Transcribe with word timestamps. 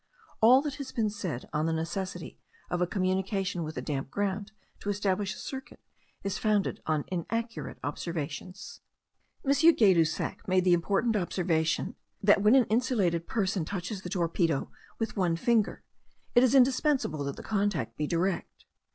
All 0.41 0.63
that 0.63 0.77
has 0.77 0.91
been 0.91 1.11
said 1.11 1.47
on 1.53 1.67
the 1.67 1.73
necessity 1.73 2.39
of 2.71 2.81
a 2.81 2.87
communication 2.87 3.63
with 3.63 3.75
the 3.75 3.83
damp 3.83 4.09
ground 4.09 4.51
to 4.79 4.89
establish 4.89 5.35
a 5.35 5.37
circuit, 5.37 5.79
is 6.23 6.39
founded 6.39 6.81
on 6.87 7.05
inaccurate 7.09 7.77
observations. 7.83 8.81
M. 9.45 9.51
Gay 9.75 9.93
Lussac 9.93 10.47
made 10.47 10.63
the 10.63 10.73
important 10.73 11.15
observation 11.15 11.93
that 12.19 12.41
when 12.41 12.55
an 12.55 12.65
insulated 12.65 13.27
person 13.27 13.63
touches 13.63 14.01
the 14.01 14.09
torpedo 14.09 14.71
with 14.97 15.15
one 15.15 15.35
finger, 15.35 15.83
it 16.33 16.41
is 16.41 16.55
indispensible 16.55 17.23
that 17.25 17.35
the 17.35 17.43
contact 17.43 17.95
be 17.95 18.07
direct. 18.07 18.65